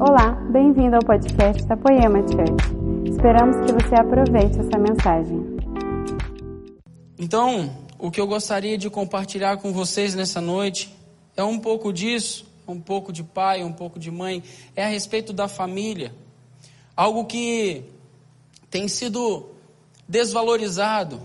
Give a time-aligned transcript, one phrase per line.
[0.00, 3.10] Olá, bem-vindo ao podcast da Poema Church.
[3.10, 5.58] Esperamos que você aproveite essa mensagem.
[7.18, 10.96] Então, o que eu gostaria de compartilhar com vocês nessa noite
[11.36, 14.40] é um pouco disso, um pouco de pai, um pouco de mãe,
[14.76, 16.14] é a respeito da família.
[16.94, 17.82] Algo que
[18.70, 19.46] tem sido
[20.08, 21.20] desvalorizado,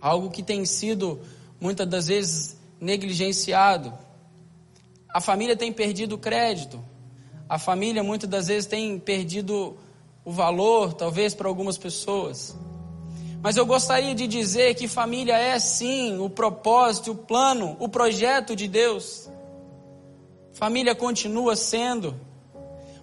[0.00, 1.18] algo que tem sido
[1.60, 3.92] muitas das vezes negligenciado.
[5.12, 6.91] A família tem perdido crédito.
[7.52, 9.76] A família muitas das vezes tem perdido
[10.24, 12.56] o valor, talvez para algumas pessoas.
[13.42, 18.56] Mas eu gostaria de dizer que família é sim o propósito, o plano, o projeto
[18.56, 19.28] de Deus.
[20.54, 22.18] Família continua sendo.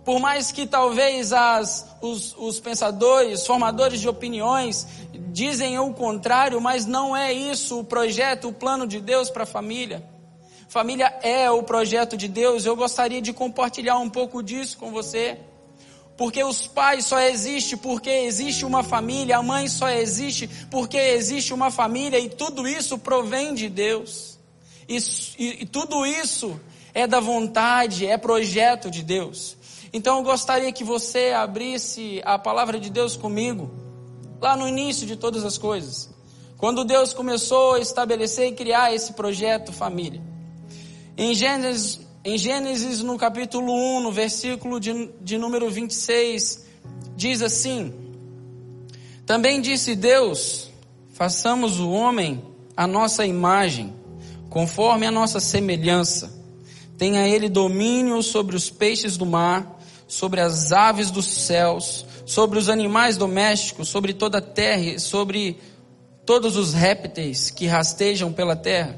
[0.03, 4.87] Por mais que talvez as, os, os pensadores, formadores de opiniões,
[5.31, 9.45] dizem o contrário, mas não é isso o projeto, o plano de Deus para a
[9.45, 10.03] família.
[10.69, 12.63] Família é o projeto de Deus.
[12.63, 15.39] Eu gostaria de compartilhar um pouco disso com você.
[16.15, 21.55] Porque os pais só existem porque existe uma família, a mãe só existe porque existe
[21.55, 24.37] uma família, e tudo isso provém de Deus.
[24.87, 24.97] E,
[25.39, 26.59] e, e tudo isso
[26.93, 29.57] é da vontade, é projeto de Deus.
[29.91, 33.71] Então eu gostaria que você abrisse a palavra de Deus comigo,
[34.39, 36.09] lá no início de todas as coisas,
[36.57, 40.29] quando Deus começou a estabelecer e criar esse projeto família.
[41.21, 46.65] Em Gênesis, em Gênesis no capítulo 1, no versículo de, de número 26,
[47.13, 47.93] diz assim:
[49.25, 50.69] Também disse Deus:
[51.11, 52.41] façamos o homem
[52.75, 53.93] a nossa imagem,
[54.49, 56.31] conforme a nossa semelhança.
[56.97, 62.69] Tenha ele domínio sobre os peixes do mar, sobre as aves dos céus, sobre os
[62.69, 65.57] animais domésticos, sobre toda a terra, sobre
[66.25, 68.97] todos os répteis que rastejam pela terra.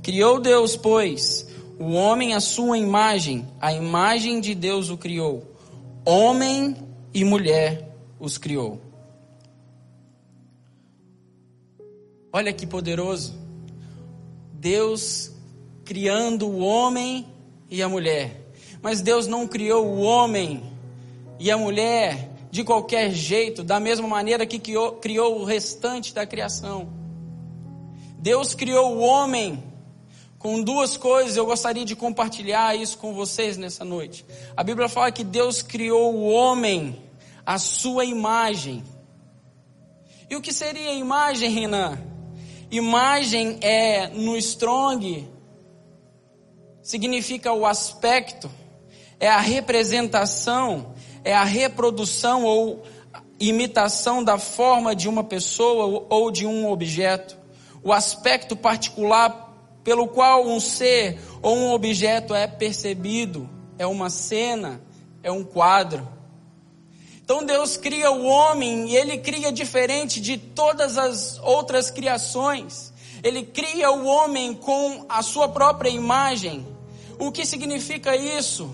[0.00, 5.44] Criou Deus, pois, o homem, a sua imagem, a imagem de Deus o criou.
[6.04, 6.76] Homem
[7.12, 8.80] e mulher os criou.
[12.32, 13.34] Olha que poderoso.
[14.52, 15.32] Deus
[15.84, 17.26] criando o homem
[17.70, 18.50] e a mulher.
[18.82, 20.62] Mas Deus não criou o homem
[21.38, 26.26] e a mulher de qualquer jeito, da mesma maneira que criou, criou o restante da
[26.26, 26.88] criação.
[28.18, 29.62] Deus criou o homem
[30.38, 34.24] com duas coisas, eu gostaria de compartilhar isso com vocês nessa noite.
[34.56, 37.02] A Bíblia fala que Deus criou o homem
[37.44, 38.84] à sua imagem.
[40.28, 41.98] E o que seria imagem, Renan?
[42.70, 45.28] Imagem é no Strong,
[46.82, 48.50] significa o aspecto,
[49.18, 52.82] é a representação, é a reprodução ou
[53.38, 57.38] imitação da forma de uma pessoa ou de um objeto.
[57.82, 59.45] O aspecto particular
[59.86, 63.48] pelo qual um ser ou um objeto é percebido,
[63.78, 64.82] é uma cena,
[65.22, 66.08] é um quadro.
[67.22, 72.92] Então Deus cria o homem e ele cria diferente de todas as outras criações.
[73.22, 76.66] Ele cria o homem com a sua própria imagem.
[77.16, 78.68] O que significa isso?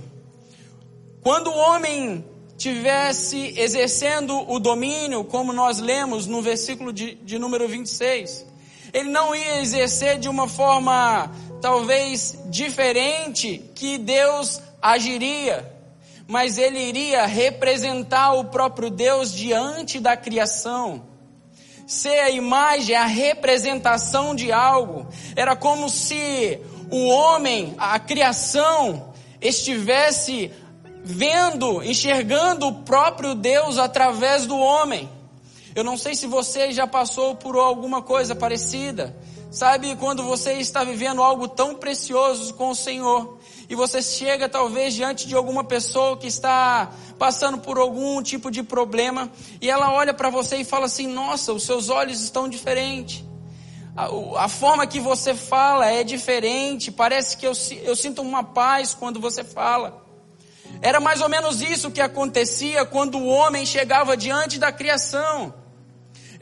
[1.23, 2.25] Quando o homem
[2.57, 8.47] tivesse exercendo o domínio, como nós lemos no versículo de, de número 26,
[8.93, 11.31] ele não ia exercer de uma forma
[11.61, 15.73] talvez diferente que Deus agiria,
[16.27, 21.05] mas ele iria representar o próprio Deus diante da criação.
[21.87, 26.61] Ser a imagem, a representação de algo, era como se
[26.91, 30.51] o homem, a criação, estivesse
[31.05, 35.09] vendo, enxergando o próprio Deus através do homem.
[35.75, 39.17] Eu não sei se você já passou por alguma coisa parecida.
[39.51, 43.39] Sabe quando você está vivendo algo tão precioso com o Senhor
[43.69, 48.63] e você chega talvez diante de alguma pessoa que está passando por algum tipo de
[48.63, 49.31] problema
[49.61, 53.25] e ela olha para você e fala assim: Nossa, os seus olhos estão diferentes.
[53.95, 56.91] A, a, forma que você fala é diferente.
[56.91, 60.03] Parece que eu, eu sinto uma paz quando você fala.
[60.81, 65.62] Era mais ou menos isso que acontecia quando o homem chegava diante da criação.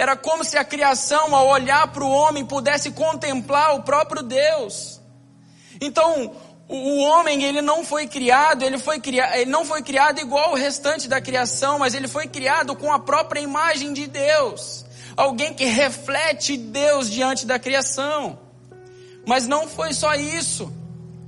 [0.01, 4.99] Era como se a criação, ao olhar para o homem, pudesse contemplar o próprio Deus.
[5.79, 6.35] Então,
[6.67, 10.55] o homem, ele não foi criado, ele, foi criado, ele não foi criado igual o
[10.55, 14.87] restante da criação, mas ele foi criado com a própria imagem de Deus.
[15.15, 18.39] Alguém que reflete Deus diante da criação.
[19.27, 20.73] Mas não foi só isso.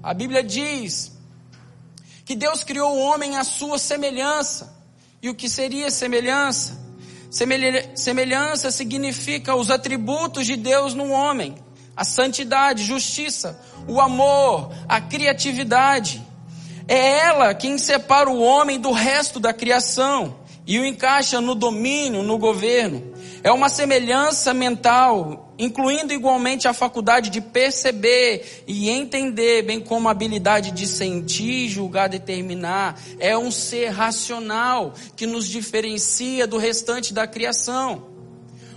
[0.02, 1.12] A Bíblia diz
[2.24, 4.74] que Deus criou o homem à sua semelhança.
[5.20, 6.81] E o que seria semelhança?
[7.94, 11.54] Semelhança significa os atributos de Deus no homem:
[11.96, 13.58] a santidade, justiça,
[13.88, 16.22] o amor, a criatividade.
[16.86, 20.36] É ela quem separa o homem do resto da criação
[20.66, 23.11] e o encaixa no domínio, no governo.
[23.44, 30.12] É uma semelhança mental, incluindo igualmente a faculdade de perceber e entender, bem como a
[30.12, 33.00] habilidade de sentir, julgar, determinar.
[33.18, 38.12] É um ser racional que nos diferencia do restante da criação.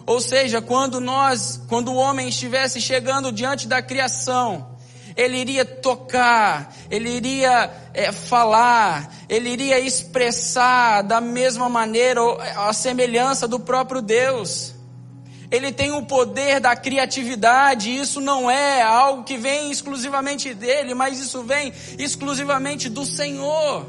[0.03, 4.74] Ou seja, quando nós, quando o homem estivesse chegando diante da criação,
[5.15, 12.21] ele iria tocar, ele iria é, falar, ele iria expressar da mesma maneira
[12.57, 14.73] a semelhança do próprio Deus.
[15.49, 21.19] Ele tem o poder da criatividade, isso não é algo que vem exclusivamente dele, mas
[21.19, 23.85] isso vem exclusivamente do Senhor.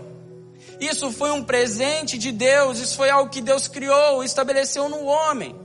[0.79, 5.57] Isso foi um presente de Deus, isso foi algo que Deus criou, estabeleceu no homem.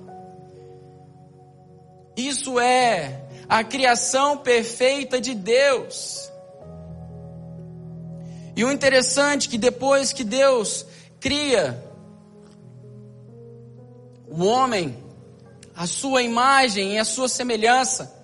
[2.15, 6.31] Isso é a criação perfeita de Deus.
[8.55, 10.85] E o interessante é que depois que Deus
[11.19, 11.83] cria
[14.25, 15.03] o homem,
[15.75, 18.15] a sua imagem e a sua semelhança,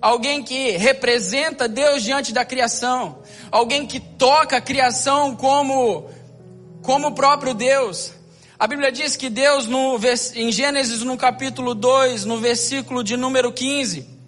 [0.00, 6.08] alguém que representa Deus diante da criação, alguém que toca a criação como
[6.80, 8.12] como o próprio Deus.
[8.56, 9.98] A Bíblia diz que Deus no,
[10.36, 14.19] em Gênesis no capítulo 2, no versículo de número 15,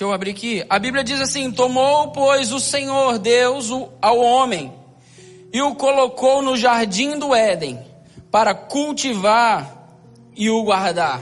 [0.00, 0.64] Deixa eu abrir aqui.
[0.66, 3.68] A Bíblia diz assim: Tomou, pois, o Senhor Deus
[4.00, 4.72] ao homem
[5.52, 7.78] e o colocou no jardim do Éden
[8.30, 9.90] para cultivar
[10.34, 11.20] e o guardar.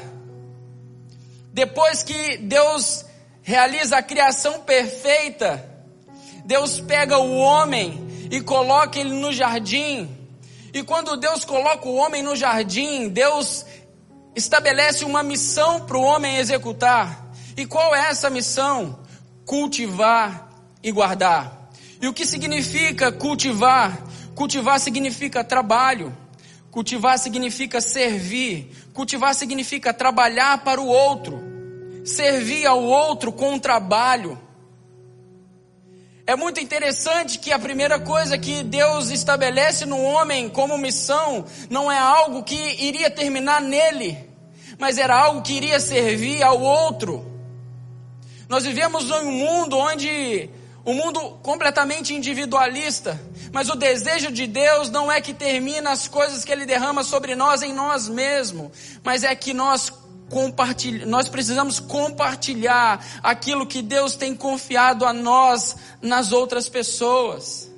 [1.52, 3.04] Depois que Deus
[3.42, 5.68] realiza a criação perfeita,
[6.44, 10.08] Deus pega o homem e coloca ele no jardim.
[10.72, 13.66] E quando Deus coloca o homem no jardim, Deus
[14.36, 17.27] estabelece uma missão para o homem executar.
[17.58, 19.00] E qual é essa missão?
[19.44, 20.48] Cultivar
[20.80, 21.72] e guardar.
[22.00, 24.00] E o que significa cultivar?
[24.32, 26.16] Cultivar significa trabalho.
[26.70, 28.70] Cultivar significa servir.
[28.94, 31.42] Cultivar significa trabalhar para o outro.
[32.04, 34.38] Servir ao outro com trabalho.
[36.24, 41.90] É muito interessante que a primeira coisa que Deus estabelece no homem como missão não
[41.90, 42.54] é algo que
[42.84, 44.16] iria terminar nele,
[44.78, 47.27] mas era algo que iria servir ao outro.
[48.48, 50.48] Nós vivemos em um mundo onde
[50.84, 53.20] um mundo completamente individualista,
[53.52, 57.34] mas o desejo de Deus não é que termine as coisas que Ele derrama sobre
[57.34, 58.70] nós em nós mesmos,
[59.04, 59.92] mas é que nós
[61.06, 67.70] nós precisamos compartilhar aquilo que Deus tem confiado a nós nas outras pessoas.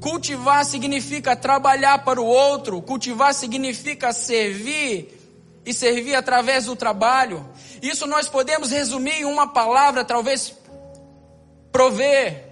[0.00, 5.19] Cultivar significa trabalhar para o outro, cultivar significa servir
[5.64, 7.48] e servir através do trabalho.
[7.82, 10.54] Isso nós podemos resumir em uma palavra, talvez
[11.72, 12.48] prover.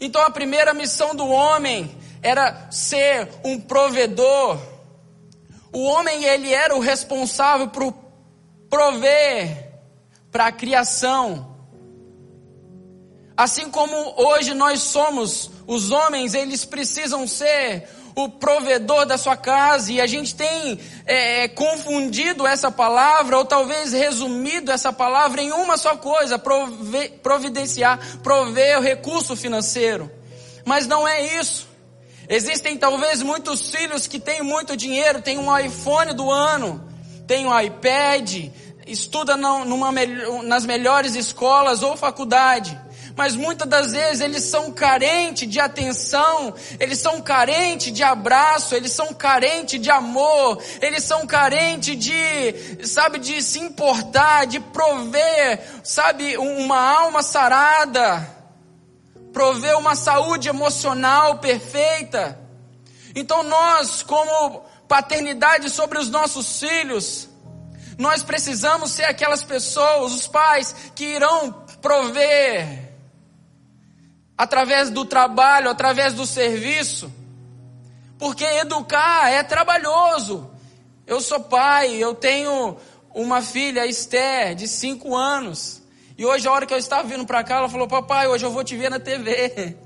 [0.00, 4.58] Então a primeira missão do homem era ser um provedor.
[5.72, 7.94] O homem ele era o responsável por
[8.68, 9.66] prover
[10.30, 11.54] para a criação.
[13.36, 19.92] Assim como hoje nós somos, os homens eles precisam ser o provedor da sua casa,
[19.92, 25.76] e a gente tem é, confundido essa palavra, ou talvez resumido essa palavra em uma
[25.76, 30.10] só coisa: prove, providenciar, prover o recurso financeiro.
[30.64, 31.68] Mas não é isso.
[32.26, 36.82] Existem talvez muitos filhos que têm muito dinheiro, têm um iPhone do ano,
[37.26, 38.50] têm um iPad,
[38.86, 39.92] estuda numa,
[40.42, 42.85] nas melhores escolas ou faculdade
[43.16, 48.92] mas muitas das vezes eles são carentes de atenção, eles são carentes de abraço, eles
[48.92, 56.36] são carentes de amor, eles são carentes de, sabe, de se importar, de prover, sabe,
[56.36, 58.28] uma alma sarada,
[59.32, 62.38] prover uma saúde emocional perfeita.
[63.14, 67.30] Então nós, como paternidade sobre os nossos filhos,
[67.96, 72.85] nós precisamos ser aquelas pessoas, os pais, que irão prover
[74.36, 77.12] através do trabalho, através do serviço.
[78.18, 80.50] Porque educar é trabalhoso.
[81.06, 82.76] Eu sou pai, eu tenho
[83.14, 85.82] uma filha, Esther, de 5 anos.
[86.18, 88.50] E hoje, a hora que eu estava vindo para cá, ela falou: Papai, hoje eu
[88.50, 89.76] vou te ver na TV.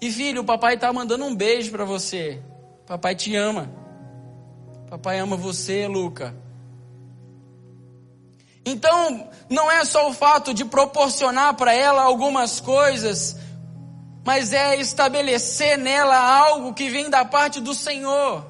[0.00, 2.40] E filho, o papai está mandando um beijo para você.
[2.86, 3.70] Papai te ama.
[4.88, 6.34] Papai ama você, Luca.
[8.64, 13.36] Então, não é só o fato de proporcionar para ela algumas coisas,
[14.24, 18.44] mas é estabelecer nela algo que vem da parte do Senhor.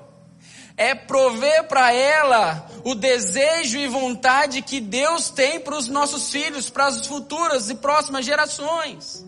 [0.77, 6.71] É prover para ela o desejo e vontade que Deus tem para os nossos filhos,
[6.71, 9.25] para as futuras e próximas gerações.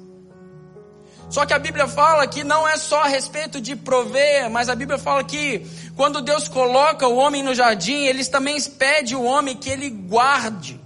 [1.33, 4.75] Só que a Bíblia fala que não é só a respeito de prover, mas a
[4.75, 9.57] Bíblia fala que quando Deus coloca o homem no jardim, ele também pede o homem
[9.57, 10.79] que ele guarde.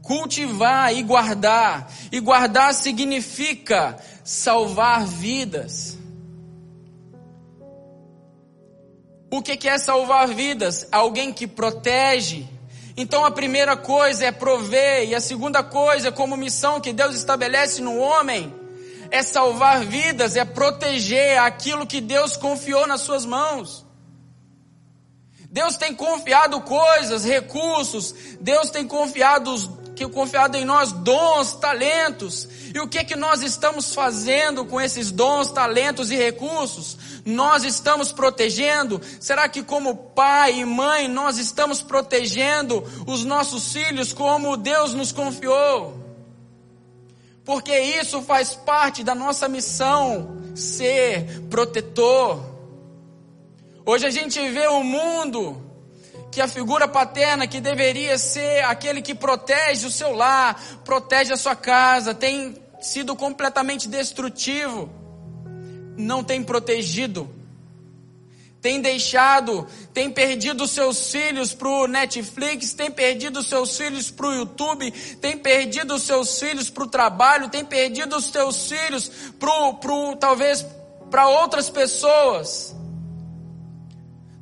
[0.00, 1.92] Cultivar e guardar.
[2.10, 5.98] E guardar significa salvar vidas.
[9.30, 10.88] O que é salvar vidas?
[10.90, 12.48] Alguém que protege.
[12.96, 17.82] Então a primeira coisa é prover, e a segunda coisa, como missão que Deus estabelece
[17.82, 18.61] no homem,
[19.12, 23.84] é salvar vidas, é proteger aquilo que Deus confiou nas suas mãos.
[25.50, 29.54] Deus tem confiado coisas, recursos, Deus tem confiado,
[30.10, 32.48] confiado em nós dons, talentos.
[32.74, 36.96] E o que que nós estamos fazendo com esses dons, talentos e recursos?
[37.22, 38.98] Nós estamos protegendo?
[39.20, 45.12] Será que como pai e mãe nós estamos protegendo os nossos filhos como Deus nos
[45.12, 46.01] confiou?
[47.52, 52.42] Porque isso faz parte da nossa missão ser protetor.
[53.84, 55.62] Hoje a gente vê um mundo
[56.30, 61.36] que a figura paterna, que deveria ser aquele que protege o seu lar, protege a
[61.36, 64.88] sua casa, tem sido completamente destrutivo,
[65.94, 67.28] não tem protegido
[68.62, 74.34] tem deixado, tem perdido seus filhos para o Netflix, tem perdido seus filhos para o
[74.34, 74.88] YouTube,
[75.20, 80.64] tem perdido seus filhos para o trabalho, tem perdido os seus filhos para pro, talvez
[81.10, 82.72] para outras pessoas.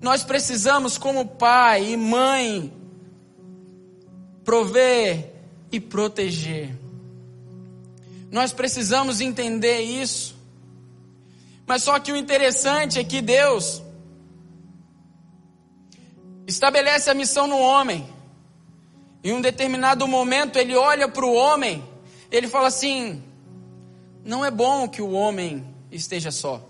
[0.03, 2.71] Nós precisamos, como pai e mãe,
[4.45, 5.33] prover
[5.73, 6.77] e proteger.
[8.31, 10.37] Nós precisamos entender isso.
[11.67, 13.83] Mas só que o interessante é que Deus,
[16.50, 18.07] estabelece a missão no homem.
[19.23, 21.83] Em um determinado momento ele olha para o homem,
[22.30, 23.23] ele fala assim:
[24.25, 26.62] não é bom que o homem esteja só.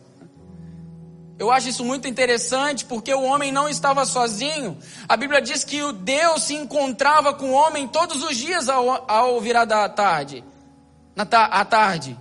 [1.38, 4.76] Eu acho isso muito interessante porque o homem não estava sozinho.
[5.08, 9.10] A Bíblia diz que o Deus se encontrava com o homem todos os dias ao,
[9.10, 10.44] ao virar da tarde,
[11.16, 12.18] na ta, à tarde.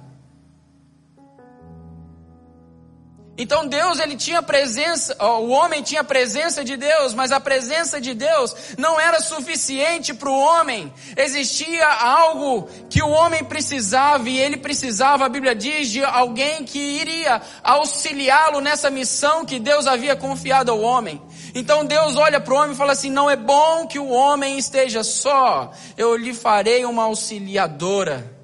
[3.41, 8.13] Então Deus ele tinha presença, o homem tinha presença de Deus, mas a presença de
[8.13, 10.93] Deus não era suficiente para o homem.
[11.15, 16.77] Existia algo que o homem precisava e ele precisava, a Bíblia diz, de alguém que
[16.77, 21.21] iria auxiliá-lo nessa missão que Deus havia confiado ao homem.
[21.55, 24.57] Então Deus olha para o homem e fala assim: não é bom que o homem
[24.57, 28.37] esteja só, eu lhe farei uma auxiliadora.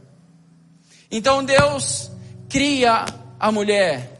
[1.12, 2.10] Então Deus
[2.48, 3.06] cria
[3.38, 4.14] a mulher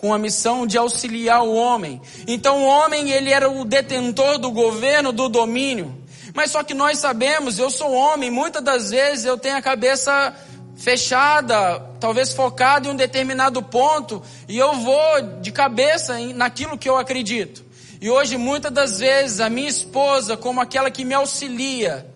[0.00, 2.00] com a missão de auxiliar o homem.
[2.26, 5.94] Então o homem, ele era o detentor do governo, do domínio.
[6.34, 10.34] Mas só que nós sabemos, eu sou homem, muitas das vezes eu tenho a cabeça
[10.74, 16.96] fechada, talvez focada em um determinado ponto, e eu vou de cabeça naquilo que eu
[16.96, 17.62] acredito.
[18.00, 22.06] E hoje, muitas das vezes, a minha esposa, como aquela que me auxilia,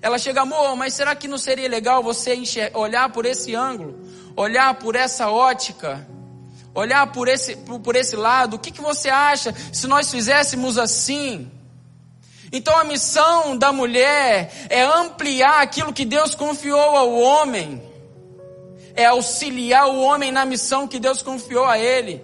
[0.00, 2.40] ela chega, amor, mas será que não seria legal você
[2.72, 3.98] olhar por esse ângulo,
[4.34, 6.08] olhar por essa ótica?
[6.78, 11.50] Olhar por esse, por esse lado, o que, que você acha se nós fizéssemos assim?
[12.52, 17.82] Então a missão da mulher é ampliar aquilo que Deus confiou ao homem,
[18.94, 22.22] é auxiliar o homem na missão que Deus confiou a ele.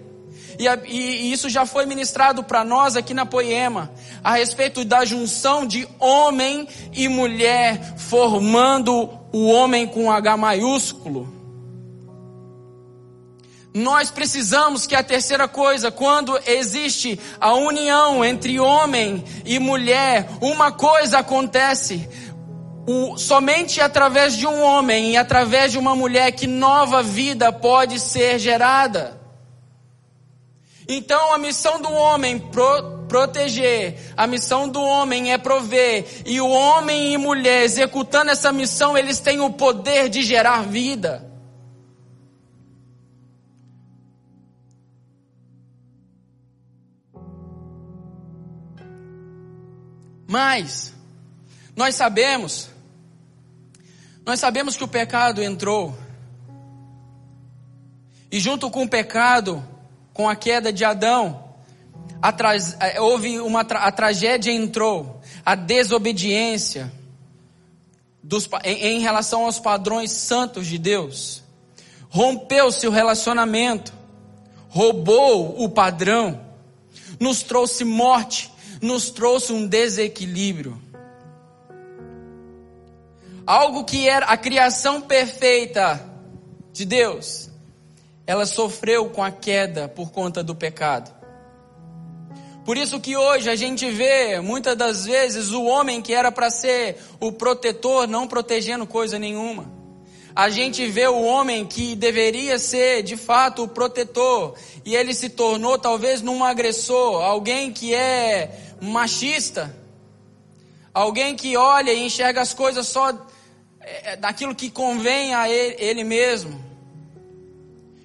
[0.56, 3.90] E, e isso já foi ministrado para nós aqui na Poema,
[4.22, 11.33] a respeito da junção de homem e mulher, formando o homem com H maiúsculo.
[13.74, 20.70] Nós precisamos que a terceira coisa, quando existe a união entre homem e mulher, uma
[20.70, 22.08] coisa acontece.
[22.86, 27.98] O, somente através de um homem e através de uma mulher que nova vida pode
[27.98, 29.20] ser gerada.
[30.86, 36.48] Então a missão do homem pro, proteger, a missão do homem é prover, e o
[36.48, 41.33] homem e mulher executando essa missão, eles têm o poder de gerar vida.
[50.34, 50.92] Mas
[51.76, 52.68] nós sabemos,
[54.26, 55.96] nós sabemos que o pecado entrou.
[58.32, 59.64] E junto com o pecado,
[60.12, 61.54] com a queda de Adão,
[62.20, 62.34] a
[62.80, 66.92] eh, houve uma a tragédia entrou, a desobediência
[68.20, 71.44] dos, em relação aos padrões santos de Deus.
[72.08, 73.94] Rompeu-se o relacionamento,
[74.68, 76.44] roubou o padrão,
[77.20, 78.52] nos trouxe morte,
[78.84, 80.80] nos trouxe um desequilíbrio.
[83.46, 86.04] Algo que era a criação perfeita
[86.72, 87.50] de Deus,
[88.26, 91.12] ela sofreu com a queda por conta do pecado.
[92.64, 96.50] Por isso que hoje a gente vê, muitas das vezes, o homem que era para
[96.50, 99.70] ser o protetor não protegendo coisa nenhuma.
[100.34, 105.28] A gente vê o homem que deveria ser, de fato, o protetor, e ele se
[105.28, 109.74] tornou talvez num agressor, alguém que é machista,
[110.92, 113.12] alguém que olha e enxerga as coisas só
[113.80, 116.64] é, daquilo que convém a ele, ele mesmo.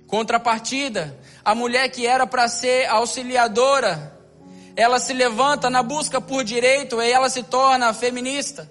[0.07, 4.17] Contrapartida, a mulher que era para ser auxiliadora,
[4.75, 8.69] ela se levanta na busca por direito e ela se torna feminista.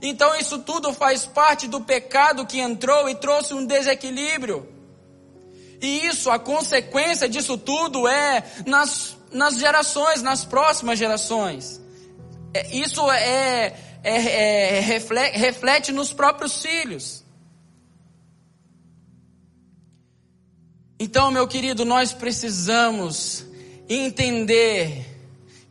[0.00, 4.68] Então isso tudo faz parte do pecado que entrou e trouxe um desequilíbrio.
[5.80, 11.80] E isso, a consequência disso tudo é nas, nas gerações, nas próximas gerações.
[12.54, 17.24] É, isso é, é, é reflete, reflete nos próprios filhos.
[20.98, 23.44] Então, meu querido, nós precisamos
[23.88, 25.04] entender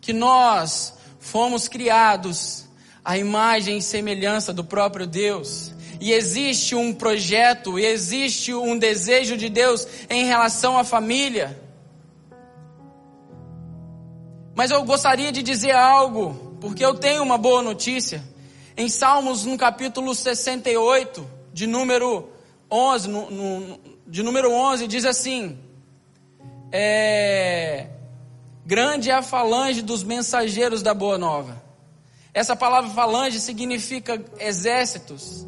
[0.01, 2.65] que nós fomos criados
[3.03, 5.71] à imagem e semelhança do próprio Deus.
[6.01, 11.57] E existe um projeto, e existe um desejo de Deus em relação à família.
[14.55, 18.23] Mas eu gostaria de dizer algo, porque eu tenho uma boa notícia.
[18.77, 22.29] Em Salmos, no capítulo 68, de número
[22.69, 25.57] 11, no, no, de número 11, diz assim:
[26.71, 27.87] é,
[28.65, 31.61] Grande é a falange dos mensageiros da boa nova.
[32.33, 35.45] Essa palavra falange significa exércitos.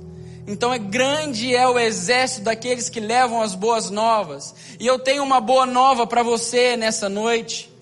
[0.47, 4.53] Então é grande é o exército daqueles que levam as boas novas.
[4.79, 7.74] E eu tenho uma boa nova para você nessa noite.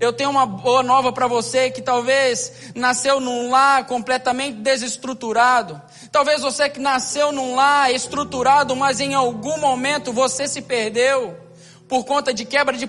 [0.00, 5.80] Eu tenho uma boa nova para você que talvez nasceu num lar completamente desestruturado.
[6.10, 11.36] Talvez você que nasceu num lar estruturado, mas em algum momento você se perdeu
[11.88, 12.88] por conta de quebra de,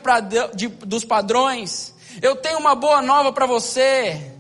[0.56, 1.94] de dos padrões.
[2.22, 4.32] Eu tenho uma boa nova para você.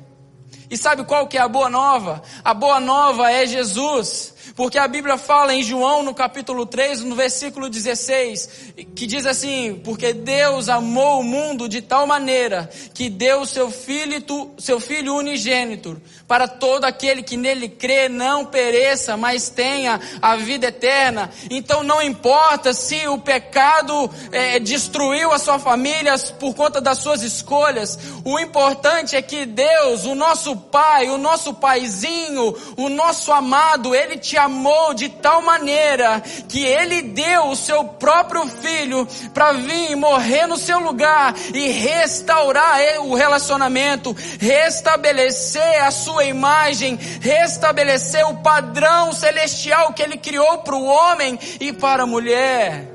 [0.69, 2.23] E sabe qual que é a boa nova?
[2.43, 4.34] A boa nova é Jesus.
[4.55, 9.81] Porque a Bíblia fala em João, no capítulo 3, no versículo 16, que diz assim:
[9.83, 14.23] Porque Deus amou o mundo de tal maneira que deu seu filho,
[14.57, 20.67] seu filho unigênito, para todo aquele que nele crê não pereça, mas tenha a vida
[20.67, 21.29] eterna.
[21.49, 27.23] Então não importa se o pecado é, destruiu a sua família por conta das suas
[27.23, 33.93] escolhas, o importante é que Deus, o nosso Pai, o nosso Paizinho, o nosso amado,
[33.93, 39.95] Ele te amou de tal maneira que ele deu o seu próprio filho para vir
[39.95, 49.13] morrer no seu lugar e restaurar o relacionamento, restabelecer a sua imagem, restabelecer o padrão
[49.13, 52.91] celestial que ele criou para o homem e para a mulher.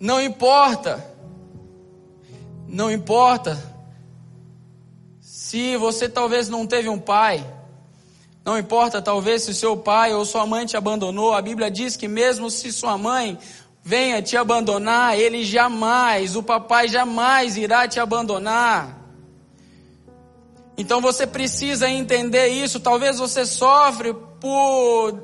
[0.00, 1.04] Não importa,
[2.66, 3.71] não importa
[5.52, 7.46] se você talvez não teve um pai,
[8.42, 12.08] não importa talvez se seu pai ou sua mãe te abandonou, a Bíblia diz que
[12.08, 13.38] mesmo se sua mãe
[13.82, 18.98] venha te abandonar, ele jamais, o papai jamais irá te abandonar.
[20.78, 22.80] Então você precisa entender isso.
[22.80, 25.20] Talvez você sofre por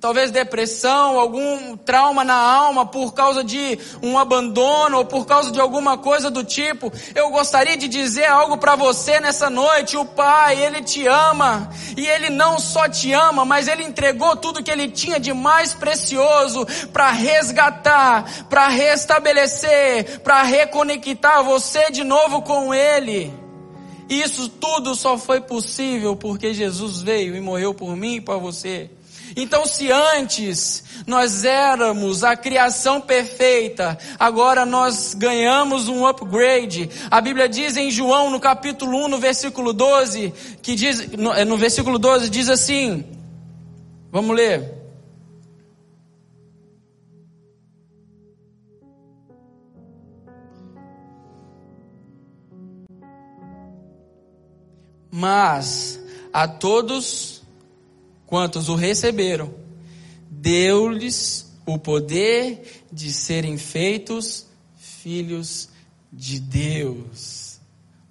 [0.00, 5.60] talvez depressão, algum trauma na alma por causa de um abandono ou por causa de
[5.60, 9.96] alguma coisa do tipo, eu gostaria de dizer algo para você nessa noite.
[9.96, 14.62] O Pai, Ele te ama e Ele não só te ama, mas Ele entregou tudo
[14.62, 22.42] que Ele tinha de mais precioso para resgatar, para restabelecer, para reconectar você de novo
[22.42, 23.32] com Ele.
[24.08, 28.90] Isso tudo só foi possível porque Jesus veio e morreu por mim e por você.
[29.40, 36.90] Então, se antes nós éramos a criação perfeita, agora nós ganhamos um upgrade.
[37.08, 41.44] A Bíblia diz em João, no capítulo 1, no versículo 12, que diz, no, é,
[41.44, 43.04] no versículo 12, diz assim:
[44.10, 44.74] vamos ler.
[55.12, 56.00] Mas
[56.32, 57.37] a todos
[58.28, 59.52] quantos o receberam,
[60.30, 65.70] deu-lhes o poder de serem feitos filhos
[66.12, 67.37] de Deus.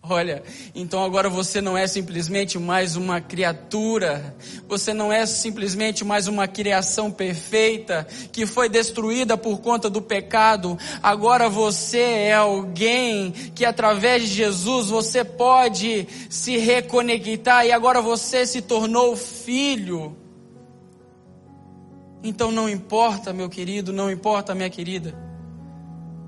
[0.09, 0.41] Olha,
[0.73, 4.33] então agora você não é simplesmente mais uma criatura,
[4.65, 10.77] você não é simplesmente mais uma criação perfeita que foi destruída por conta do pecado.
[11.03, 18.45] Agora você é alguém que através de Jesus você pode se reconectar e agora você
[18.45, 20.15] se tornou filho.
[22.23, 25.13] Então não importa, meu querido, não importa, minha querida,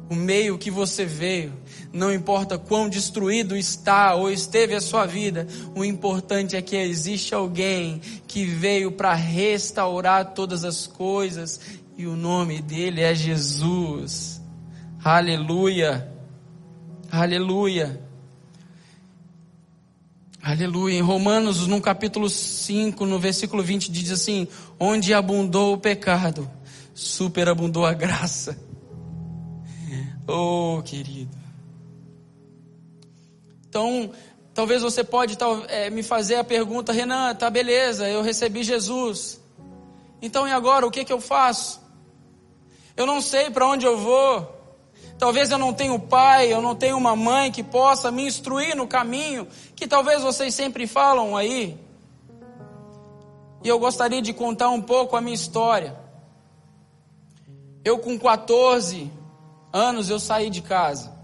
[0.10, 1.54] o meio que você veio,
[1.94, 7.36] não importa quão destruído está ou esteve a sua vida, o importante é que existe
[7.36, 11.60] alguém que veio para restaurar todas as coisas
[11.96, 14.42] e o nome dele é Jesus.
[15.04, 16.12] Aleluia.
[17.12, 18.02] Aleluia.
[20.42, 20.98] Aleluia.
[20.98, 24.48] Em Romanos, no capítulo 5, no versículo 20, diz assim:
[24.80, 26.50] Onde abundou o pecado,
[26.94, 28.69] superabundou a graça.
[30.32, 31.36] Oh, querido.
[33.68, 34.12] Então,
[34.54, 35.36] talvez você pode
[35.68, 39.42] é, me fazer a pergunta, Renan, tá beleza, eu recebi Jesus.
[40.22, 41.82] Então e agora, o que, que eu faço?
[42.96, 44.56] Eu não sei para onde eu vou.
[45.18, 48.76] Talvez eu não tenha um pai, eu não tenha uma mãe que possa me instruir
[48.76, 51.76] no caminho que talvez vocês sempre falam aí.
[53.64, 56.00] E eu gostaria de contar um pouco a minha história.
[57.84, 59.18] Eu com 14
[59.72, 61.18] anos eu saí de casa.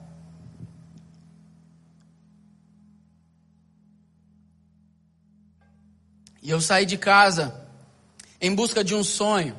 [6.42, 7.68] E eu saí de casa
[8.40, 9.56] em busca de um sonho,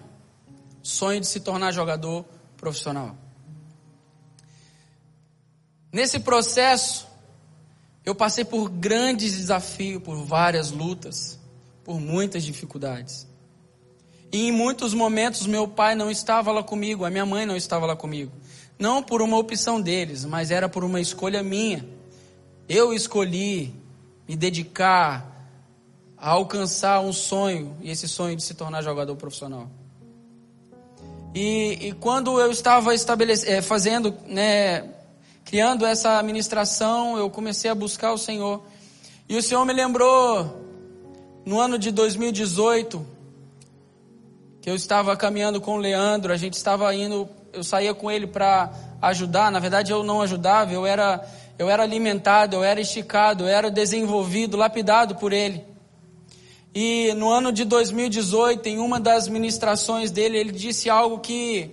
[0.83, 2.25] sonho de se tornar jogador
[2.57, 3.17] profissional.
[5.93, 7.09] Nesse processo,
[8.05, 11.41] eu passei por grandes desafios, por várias lutas,
[11.83, 13.27] por muitas dificuldades.
[14.31, 17.87] E em muitos momentos meu pai não estava lá comigo, a minha mãe não estava
[17.87, 18.31] lá comigo.
[18.79, 21.87] Não por uma opção deles, mas era por uma escolha minha.
[22.69, 23.75] Eu escolhi
[24.29, 25.33] me dedicar
[26.17, 29.69] a alcançar um sonho, e esse sonho de se tornar jogador profissional.
[31.35, 34.89] E, e quando eu estava é, fazendo, né,
[35.45, 38.63] criando essa administração, eu comecei a buscar o Senhor.
[39.29, 40.65] E o Senhor me lembrou
[41.45, 43.07] no ano de 2018
[44.61, 48.27] que eu estava caminhando com o Leandro, a gente estava indo, eu saía com ele
[48.27, 51.27] para ajudar, na verdade eu não ajudava, eu era
[51.59, 55.65] eu era alimentado, eu era esticado, eu era desenvolvido, lapidado por ele.
[56.75, 61.71] E no ano de 2018, em uma das ministrações dele, ele disse algo que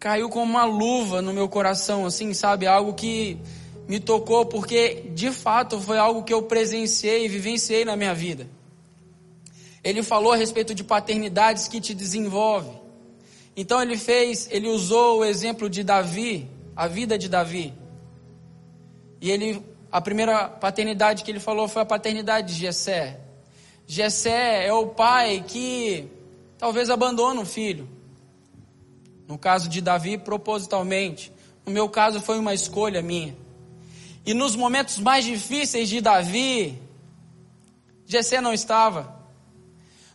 [0.00, 2.66] caiu como uma luva no meu coração, assim, sabe?
[2.66, 3.38] Algo que
[3.86, 8.48] me tocou, porque de fato foi algo que eu presenciei e vivenciei na minha vida.
[9.84, 12.87] Ele falou a respeito de paternidades que te desenvolve.
[13.60, 17.74] Então ele fez, ele usou o exemplo de Davi, a vida de Davi.
[19.20, 23.18] E ele, a primeira paternidade que ele falou foi a paternidade de Jessé.
[23.84, 26.08] Jessé é o pai que
[26.56, 27.88] talvez abandona o filho.
[29.26, 31.32] No caso de Davi, propositalmente.
[31.66, 33.36] No meu caso, foi uma escolha minha.
[34.24, 36.80] E nos momentos mais difíceis de Davi,
[38.06, 39.17] Jessé não estava.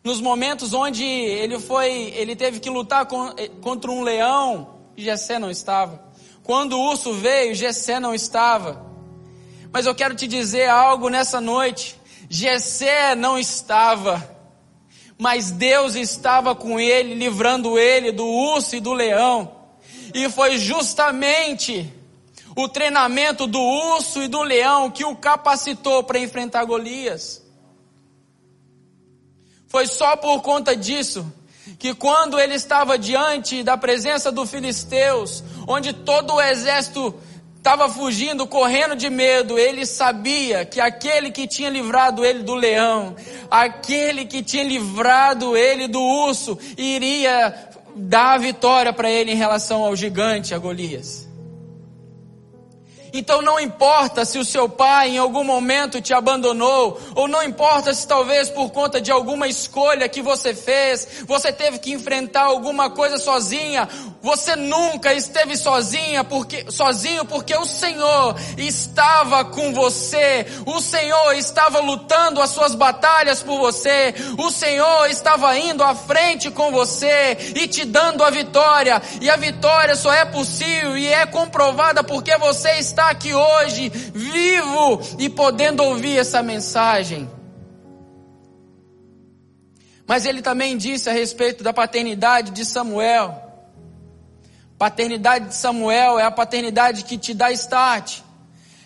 [0.04, 5.50] Nos momentos onde ele foi, ele teve que lutar eh, contra um leão, Jessé não
[5.50, 6.12] estava.
[6.44, 8.86] Quando o urso veio, Jessé não estava.
[9.72, 11.96] Mas eu quero te dizer algo nessa noite.
[12.30, 14.34] Jessé não estava
[15.18, 19.52] mas Deus estava com ele, livrando ele do urso e do leão.
[20.14, 21.92] E foi justamente
[22.56, 27.43] o treinamento do urso e do leão que o capacitou para enfrentar Golias.
[29.74, 31.26] Foi só por conta disso
[31.80, 37.16] que quando ele estava diante da presença dos filisteus, onde todo o exército
[37.58, 43.16] estava fugindo, correndo de medo, ele sabia que aquele que tinha livrado ele do leão,
[43.50, 47.52] aquele que tinha livrado ele do urso, iria
[47.96, 51.28] dar a vitória para ele em relação ao gigante, a Golias.
[53.14, 57.94] Então não importa se o seu pai em algum momento te abandonou, ou não importa
[57.94, 62.90] se talvez por conta de alguma escolha que você fez, você teve que enfrentar alguma
[62.90, 63.88] coisa sozinha,
[64.20, 70.48] você nunca esteve sozinha porque sozinho porque o Senhor estava com você.
[70.66, 74.16] O Senhor estava lutando as suas batalhas por você.
[74.38, 79.02] O Senhor estava indo à frente com você e te dando a vitória.
[79.22, 85.02] E a vitória só é possível e é comprovada porque você está aqui hoje, vivo
[85.20, 87.30] e podendo ouvir essa mensagem.
[90.06, 93.42] Mas ele também disse a respeito da paternidade de Samuel.
[94.78, 98.20] Paternidade de Samuel é a paternidade que te dá start.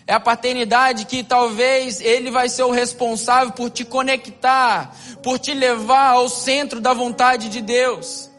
[0.06, 5.52] É a paternidade que talvez ele vai ser o responsável por te conectar, por te
[5.52, 8.30] levar ao centro da vontade de Deus.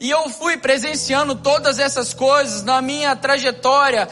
[0.00, 4.08] E eu fui presenciando todas essas coisas na minha trajetória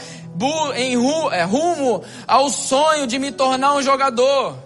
[0.74, 0.94] em
[1.32, 4.56] é, rumo ao sonho de me tornar um jogador.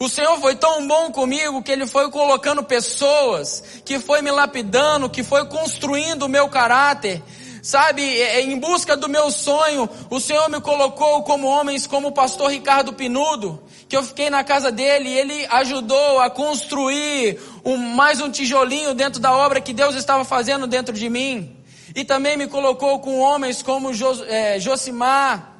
[0.00, 5.10] O Senhor foi tão bom comigo que Ele foi colocando pessoas, que foi me lapidando,
[5.10, 7.20] que foi construindo o meu caráter.
[7.60, 12.08] Sabe, é, é, em busca do meu sonho, o Senhor me colocou como homens, como
[12.08, 17.40] o pastor Ricardo Pinudo, que eu fiquei na casa dele e ele ajudou a construir
[17.64, 21.57] um, mais um tijolinho dentro da obra que Deus estava fazendo dentro de mim.
[21.98, 25.52] E também me colocou com homens como Jos, é, Josimar.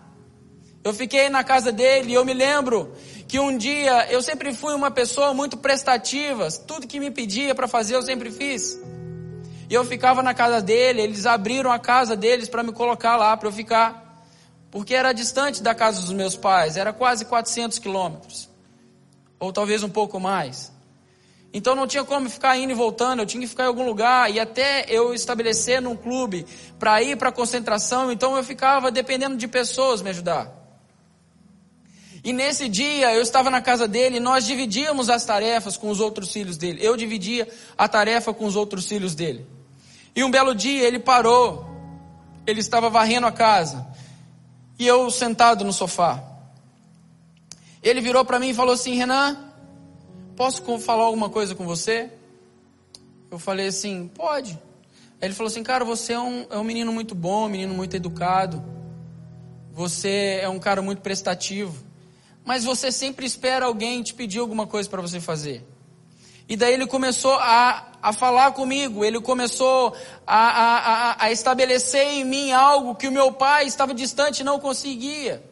[0.85, 2.94] Eu fiquei na casa dele e eu me lembro
[3.27, 7.66] que um dia eu sempre fui uma pessoa muito prestativa, tudo que me pedia para
[7.66, 8.81] fazer eu sempre fiz.
[9.68, 13.37] E eu ficava na casa dele, eles abriram a casa deles para me colocar lá,
[13.37, 14.22] para eu ficar.
[14.70, 18.48] Porque era distante da casa dos meus pais, era quase 400 quilômetros.
[19.40, 20.70] Ou talvez um pouco mais.
[21.52, 24.30] Então não tinha como ficar indo e voltando, eu tinha que ficar em algum lugar
[24.30, 26.46] e até eu estabelecer num clube
[26.78, 30.52] para ir para concentração, então eu ficava dependendo de pessoas me ajudar.
[32.22, 36.00] E nesse dia eu estava na casa dele e nós dividíamos as tarefas com os
[36.00, 36.80] outros filhos dele.
[36.82, 39.46] Eu dividia a tarefa com os outros filhos dele.
[40.14, 41.66] E um belo dia ele parou,
[42.46, 43.87] ele estava varrendo a casa,
[44.78, 46.22] e eu sentado no sofá.
[47.82, 49.47] Ele virou para mim e falou assim: Renan,
[50.38, 52.11] posso falar alguma coisa com você?
[53.31, 54.53] Eu falei assim: pode.
[55.20, 57.74] Aí ele falou assim: cara, você é um, é um menino muito bom, um menino
[57.74, 58.64] muito educado,
[59.72, 61.88] você é um cara muito prestativo
[62.48, 65.62] mas você sempre espera alguém te pedir alguma coisa para você fazer.
[66.48, 69.94] E daí ele começou a, a falar comigo, ele começou
[70.27, 70.38] a,
[71.18, 75.44] a, a estabelecer em mim algo que o meu pai estava distante e não conseguia.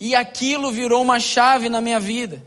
[0.00, 2.44] E aquilo virou uma chave na minha vida.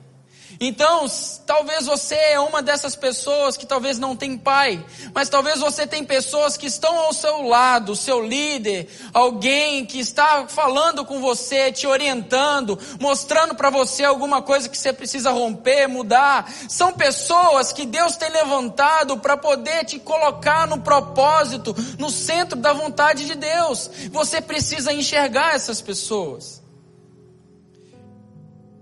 [0.59, 1.05] Então,
[1.45, 6.03] talvez você é uma dessas pessoas que talvez não tem pai, mas talvez você tem
[6.03, 11.85] pessoas que estão ao seu lado, seu líder, alguém que está falando com você, te
[11.85, 16.51] orientando, mostrando para você alguma coisa que você precisa romper, mudar.
[16.67, 22.73] São pessoas que Deus tem levantado para poder te colocar no propósito, no centro da
[22.73, 23.89] vontade de Deus.
[24.11, 26.66] Você precisa enxergar essas pessoas.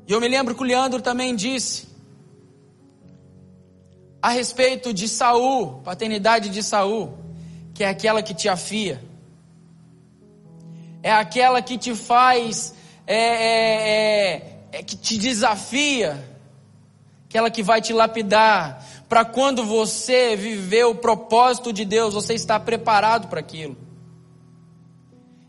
[0.08, 1.88] E eu me lembro que o Leandro também disse
[4.22, 7.18] a respeito de Saul, paternidade de Saul,
[7.74, 9.02] que é aquela que te afia,
[11.04, 12.74] é aquela que te faz,
[13.06, 16.24] é, é, é, é que te desafia,
[17.28, 22.60] aquela que vai te lapidar, para quando você viver o propósito de Deus, você está
[22.60, 23.78] preparado para aquilo.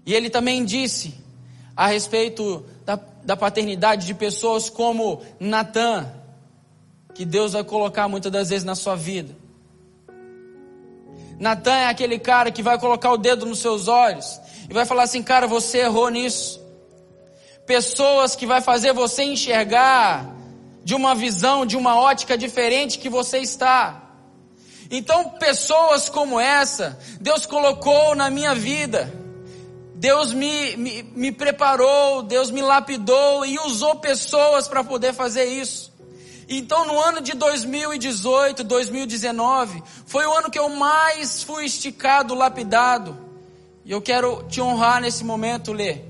[0.04, 1.14] E ele também disse
[1.74, 2.64] a respeito
[3.26, 6.10] da da paternidade de pessoas como Natan,
[7.12, 9.36] que Deus vai colocar muitas das vezes na sua vida.
[11.38, 15.02] Natan é aquele cara que vai colocar o dedo nos seus olhos e vai falar
[15.02, 16.64] assim: cara, você errou nisso.
[17.66, 20.32] Pessoas que vai fazer você enxergar
[20.84, 24.02] de uma visão, de uma ótica diferente que você está.
[24.88, 29.25] Então, pessoas como essa, Deus colocou na minha vida
[29.98, 35.90] Deus me, me, me preparou, Deus me lapidou e usou pessoas para poder fazer isso.
[36.46, 43.16] Então, no ano de 2018, 2019, foi o ano que eu mais fui esticado, lapidado.
[43.86, 46.02] E eu quero te honrar nesse momento, Lê.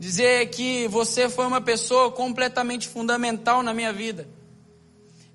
[0.00, 4.28] Dizer que você foi uma pessoa completamente fundamental na minha vida.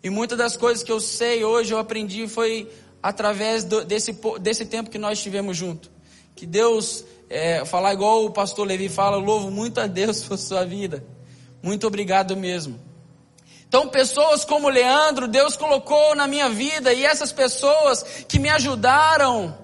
[0.04, 2.70] E muitas das coisas que eu sei hoje, eu aprendi foi
[3.02, 5.90] através do, desse, desse tempo que nós tivemos junto.
[6.36, 10.66] Que Deus é, falar igual o pastor Levi fala, louvo muito a Deus por sua
[10.66, 11.04] vida.
[11.62, 12.80] Muito obrigado mesmo.
[13.68, 19.58] Então, pessoas como Leandro, Deus colocou na minha vida, e essas pessoas que me ajudaram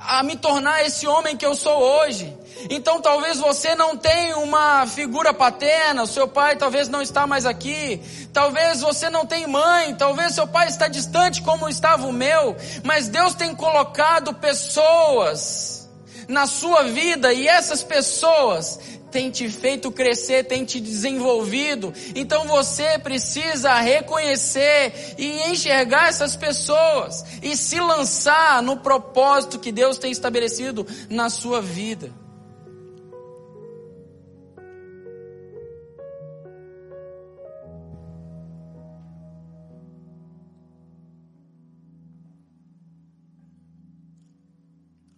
[0.00, 2.36] a me tornar esse homem que eu sou hoje.
[2.68, 8.02] Então, talvez você não tenha uma figura paterna, seu pai talvez não está mais aqui,
[8.34, 13.08] talvez você não tenha mãe, talvez seu pai está distante como estava o meu, mas
[13.08, 15.87] Deus tem colocado pessoas
[16.28, 18.78] na sua vida e essas pessoas
[19.10, 21.92] têm te feito crescer, têm te desenvolvido.
[22.14, 29.98] Então você precisa reconhecer e enxergar essas pessoas e se lançar no propósito que Deus
[29.98, 32.12] tem estabelecido na sua vida.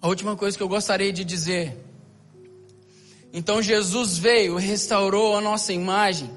[0.03, 1.77] A última coisa que eu gostaria de dizer.
[3.33, 6.31] Então Jesus veio, restaurou a nossa imagem.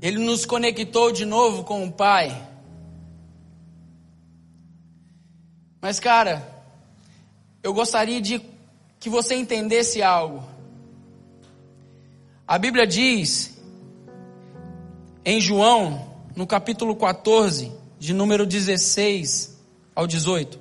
[0.00, 2.48] Ele nos conectou de novo com o Pai.
[5.80, 6.64] Mas, cara,
[7.62, 8.40] eu gostaria de
[9.00, 10.44] que você entendesse algo.
[12.46, 13.58] A Bíblia diz
[15.24, 19.58] em João, no capítulo 14, de número 16
[19.94, 20.58] ao 18: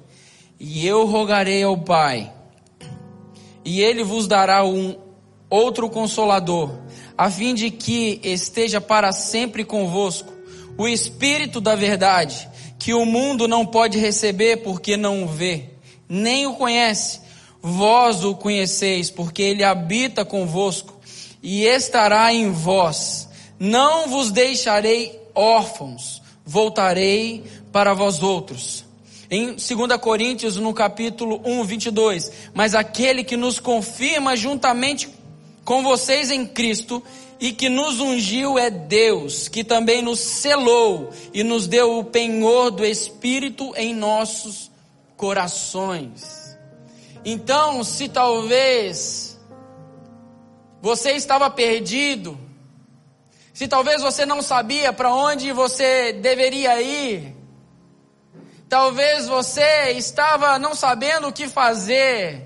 [0.60, 2.32] E eu rogarei ao Pai,
[3.64, 4.98] e ele vos dará um
[5.50, 6.72] outro consolador,
[7.18, 10.34] a fim de que esteja para sempre convosco,
[10.78, 15.70] o Espírito da Verdade, que o mundo não pode receber porque não o vê,
[16.08, 17.28] nem o conhece.
[17.60, 20.98] Vós o conheceis, porque ele habita convosco
[21.42, 23.28] e estará em vós.
[23.60, 28.86] Não vos deixarei órfãos, voltarei para vós outros.
[29.30, 29.62] Em 2
[30.00, 35.10] Coríntios, no capítulo 1, 22, mas aquele que nos confirma juntamente
[35.66, 37.04] com vocês em Cristo
[37.38, 42.72] e que nos ungiu é Deus, que também nos selou e nos deu o penhor
[42.72, 44.72] do Espírito em nossos
[45.18, 46.58] corações.
[47.26, 49.38] Então, se talvez
[50.82, 52.47] você estava perdido,
[53.58, 57.36] se talvez você não sabia para onde você deveria ir,
[58.70, 62.46] talvez você estava não sabendo o que fazer,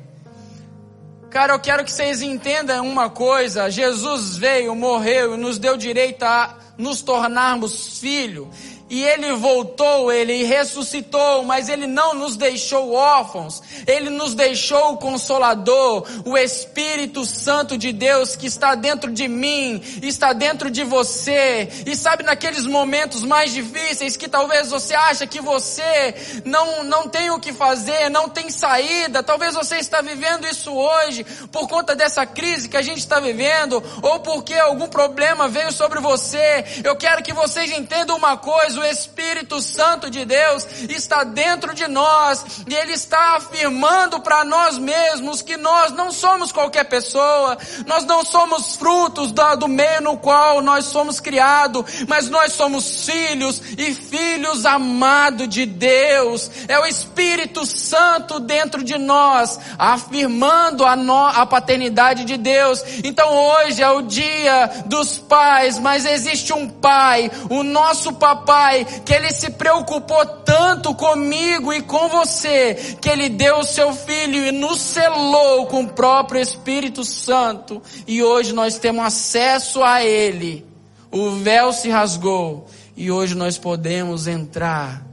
[1.30, 6.24] Cara, eu quero que vocês entendam uma coisa: Jesus veio, morreu e nos deu direito
[6.24, 8.48] a nos tornarmos filhos
[8.92, 14.98] e ele voltou, ele ressuscitou, mas ele não nos deixou órfãos, ele nos deixou o
[14.98, 21.70] consolador, o Espírito Santo de Deus que está dentro de mim, está dentro de você.
[21.86, 27.32] E sabe naqueles momentos mais difíceis que talvez você acha que você não não tem
[27.32, 32.26] o que fazer, não tem saída, talvez você está vivendo isso hoje por conta dessa
[32.26, 36.66] crise que a gente está vivendo ou porque algum problema veio sobre você.
[36.84, 41.88] Eu quero que vocês entendam uma coisa, o Espírito Santo de Deus está dentro de
[41.88, 48.06] nós e Ele está afirmando para nós mesmos que nós não somos qualquer pessoa, nós
[48.06, 53.94] não somos frutos do meio no qual nós somos criados, mas nós somos filhos e
[53.94, 56.50] filhos amados de Deus.
[56.68, 62.84] É o Espírito Santo dentro de nós, afirmando a, no, a paternidade de Deus.
[63.04, 68.71] Então hoje é o dia dos pais, mas existe um pai, o nosso papai,
[69.06, 74.46] que ele se preocupou tanto comigo e com você, que ele deu o seu filho
[74.46, 80.66] e nos selou com o próprio Espírito Santo, e hoje nós temos acesso a ele.
[81.12, 85.06] O véu se rasgou e hoje nós podemos entrar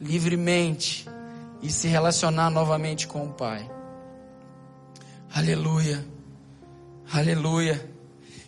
[0.00, 1.08] livremente
[1.62, 3.70] e se relacionar novamente com o Pai.
[5.34, 6.04] Aleluia.
[7.10, 7.88] Aleluia.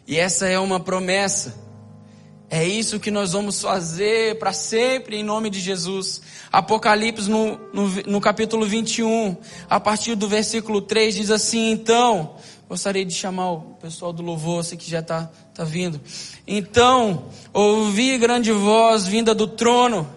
[0.06, 1.65] E essa é uma promessa
[2.48, 6.22] é isso que nós vamos fazer para sempre em nome de Jesus.
[6.52, 9.36] Apocalipse no, no, no, capítulo 21,
[9.68, 12.36] a partir do versículo 3, diz assim: Então,
[12.68, 16.00] gostaria de chamar o pessoal do louvor, você que já está tá vindo.
[16.46, 20.08] Então, ouvi grande voz vinda do trono,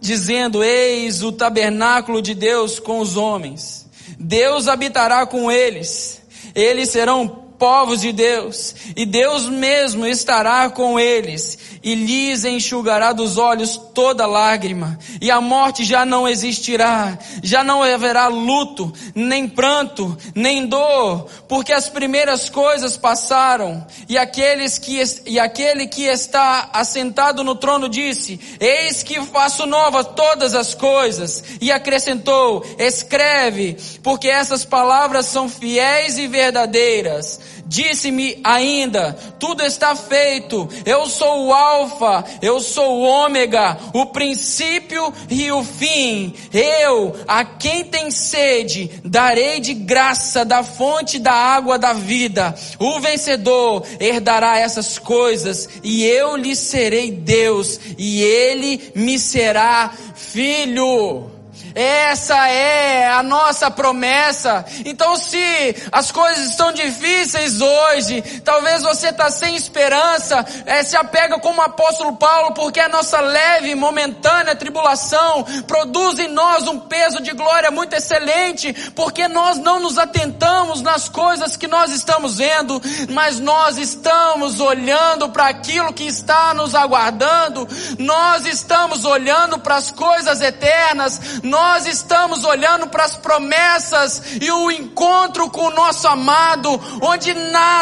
[0.00, 3.88] dizendo: Eis o tabernáculo de Deus com os homens.
[4.18, 6.20] Deus habitará com eles.
[6.56, 13.38] Eles serão povos de Deus, e Deus mesmo estará com eles, e lhes enxugará dos
[13.38, 20.18] olhos toda lágrima, e a morte já não existirá, já não haverá luto, nem pranto,
[20.34, 27.44] nem dor, porque as primeiras coisas passaram, e aqueles que e aquele que está assentado
[27.44, 34.64] no trono disse: Eis que faço nova todas as coisas, e acrescentou: Escreve, porque essas
[34.64, 37.51] palavras são fiéis e verdadeiras.
[37.66, 40.68] Disse-me ainda: tudo está feito.
[40.84, 46.34] Eu sou o Alfa, eu sou o Ômega, o princípio e o fim.
[46.52, 52.54] Eu, a quem tem sede, darei de graça da fonte da água da vida.
[52.78, 61.31] O vencedor herdará essas coisas, e eu lhe serei Deus, e ele me será filho.
[61.74, 64.64] Essa é a nossa promessa.
[64.84, 71.38] Então, se as coisas estão difíceis hoje, talvez você está sem esperança, é, se apega
[71.38, 76.78] como o apóstolo Paulo, porque a nossa leve e momentânea tribulação produz em nós um
[76.78, 80.51] peso de glória muito excelente, porque nós não nos atentamos
[80.82, 86.74] nas coisas que nós estamos vendo, mas nós estamos olhando para aquilo que está nos
[86.74, 94.50] aguardando, nós estamos olhando para as coisas eternas, nós estamos olhando para as promessas e
[94.50, 97.34] o encontro com o nosso amado, onde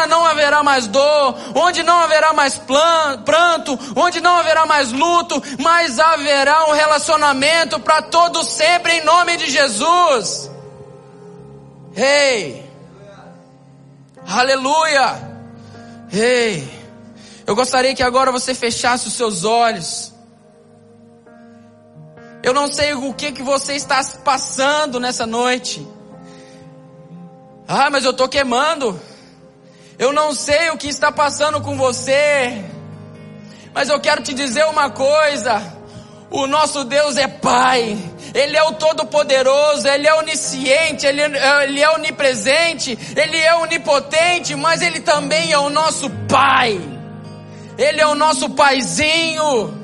[0.07, 2.59] não haverá mais dor, onde não haverá mais
[3.25, 9.37] pranto, onde não haverá mais luto, mas haverá um relacionamento para todo sempre em nome
[9.37, 10.49] de Jesus.
[11.95, 12.65] Ei!
[12.65, 12.70] Hey.
[14.27, 15.31] Aleluia!
[16.11, 16.69] Ei,
[17.45, 20.13] eu gostaria que agora você fechasse os seus olhos.
[22.43, 25.87] Eu não sei o que que você está passando nessa noite.
[27.67, 28.99] Ah, mas eu estou queimando.
[29.97, 32.65] Eu não sei o que está passando com você.
[33.73, 35.61] Mas eu quero te dizer uma coisa.
[36.29, 37.97] O nosso Deus é Pai.
[38.33, 44.81] Ele é o Todo-Poderoso, Ele é onisciente, ele, ele é onipresente, Ele é onipotente, mas
[44.81, 46.79] Ele também é o nosso Pai.
[47.77, 49.79] Ele é o nosso Paizinho.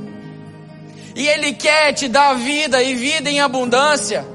[1.15, 4.25] E Ele quer te dar vida e vida em abundância.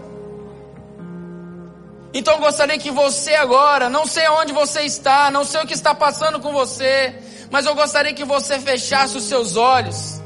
[2.15, 5.95] Então gostaria que você agora, não sei onde você está, não sei o que está
[5.95, 7.15] passando com você,
[7.51, 10.21] mas eu gostaria que você fechasse os seus olhos.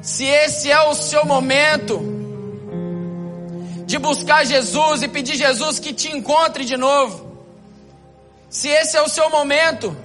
[0.00, 2.15] Se esse é o seu momento,
[3.96, 7.26] de buscar Jesus e pedir Jesus que te encontre de novo.
[8.50, 9.96] Se esse é o seu momento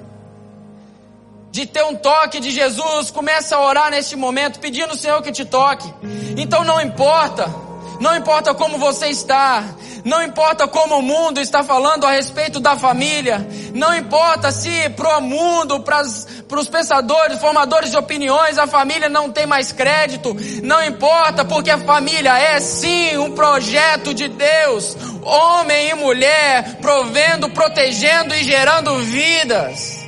[1.51, 5.31] de ter um toque de Jesus, comece a orar neste momento, pedindo ao Senhor que
[5.31, 5.93] te toque.
[6.37, 7.53] Então não importa,
[8.01, 9.63] não importa como você está,
[10.03, 13.47] não importa como o mundo está falando a respeito da família.
[13.75, 19.29] Não importa se para o mundo, para os pensadores, formadores de opiniões, a família não
[19.29, 20.35] tem mais crédito.
[20.63, 24.97] Não importa, porque a família é sim um projeto de Deus.
[25.21, 30.00] Homem e mulher, provendo, protegendo e gerando vidas.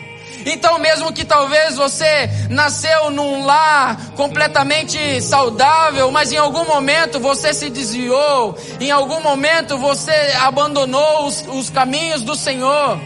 [0.45, 7.53] Então, mesmo que talvez você nasceu num lar completamente saudável, mas em algum momento você
[7.53, 12.99] se desviou, em algum momento você abandonou os, os caminhos do Senhor.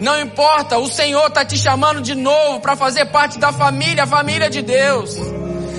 [0.00, 4.06] Não importa, o Senhor está te chamando de novo para fazer parte da família, a
[4.06, 5.14] família de Deus.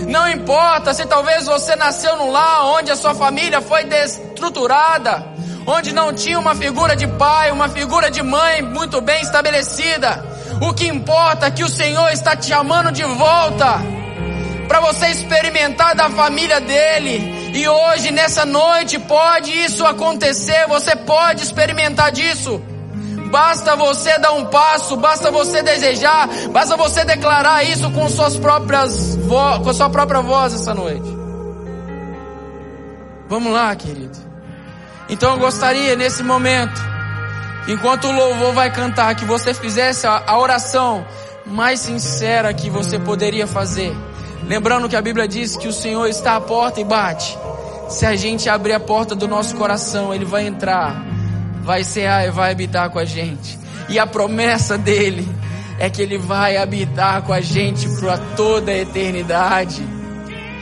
[0.07, 5.30] Não importa se talvez você nasceu num lar onde a sua família foi destruturada
[5.65, 10.23] onde não tinha uma figura de pai, uma figura de mãe muito bem estabelecida.
[10.61, 13.79] O que importa é que o Senhor está te chamando de volta
[14.67, 17.51] para você experimentar da família dele.
[17.53, 22.61] E hoje, nessa noite, pode isso acontecer, você pode experimentar disso.
[23.29, 29.17] Basta você dar um passo, basta você desejar, basta você declarar isso com suas próprias
[29.63, 31.09] com a sua própria voz essa noite.
[33.29, 34.20] Vamos lá, querido.
[35.11, 36.81] Então eu gostaria nesse momento,
[37.67, 41.05] enquanto o louvor vai cantar, que você fizesse a oração
[41.45, 43.93] mais sincera que você poderia fazer.
[44.47, 47.37] Lembrando que a Bíblia diz que o Senhor está à porta e bate.
[47.89, 51.05] Se a gente abrir a porta do nosso coração, Ele vai entrar,
[51.61, 53.59] vai cear e vai habitar com a gente.
[53.89, 55.27] E a promessa dele
[55.77, 59.85] é que Ele vai habitar com a gente para toda a eternidade.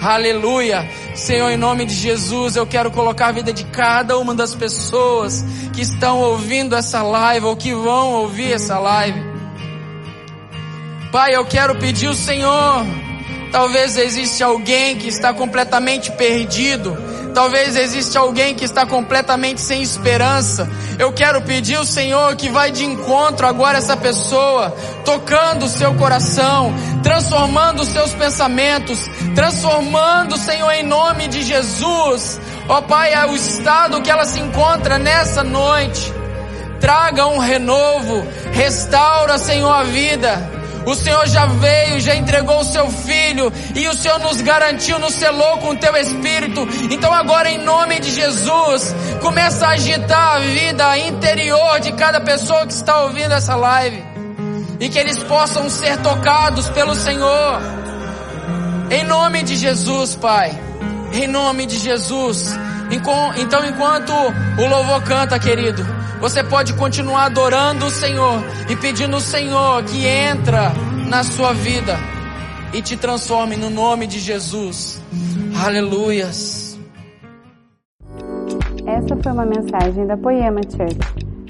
[0.02, 0.90] Aleluia.
[1.14, 5.44] Senhor, em nome de Jesus, eu quero colocar a vida de cada uma das pessoas
[5.74, 9.22] que estão ouvindo essa live ou que vão ouvir essa live.
[11.12, 12.86] Pai, eu quero pedir o Senhor.
[13.52, 16.96] Talvez existe alguém que está completamente perdido
[17.34, 20.70] Talvez existe alguém que está completamente sem esperança.
[20.98, 24.76] Eu quero pedir ao Senhor que vai de encontro agora essa pessoa,
[25.06, 29.00] tocando o seu coração, transformando os seus pensamentos,
[29.36, 32.40] transformando, Senhor, em nome de Jesus.
[32.68, 36.14] Ó Pai, é o estado que ela se encontra nessa noite.
[36.80, 40.60] Traga um renovo, restaura, Senhor, a vida.
[40.86, 45.14] O Senhor já veio, já entregou o seu filho e o Senhor nos garantiu, nos
[45.14, 46.68] selou com o teu espírito.
[46.90, 52.66] Então agora em nome de Jesus, começa a agitar a vida interior de cada pessoa
[52.66, 54.09] que está ouvindo essa live.
[54.80, 57.62] E que eles possam ser tocados pelo Senhor.
[58.90, 60.58] Em nome de Jesus, Pai.
[61.14, 62.58] Em nome de Jesus.
[62.92, 65.86] Então enquanto o louvor canta, querido,
[66.20, 70.72] você pode continuar adorando o Senhor e pedindo ao Senhor que entra
[71.08, 71.98] na sua vida
[72.74, 75.02] e te transforme no nome de Jesus.
[75.64, 76.80] Aleluias.
[78.86, 81.19] Essa foi uma mensagem da Poema Church.